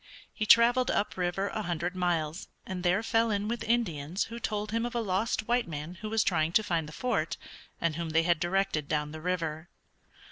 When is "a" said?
1.49-1.61, 4.95-4.99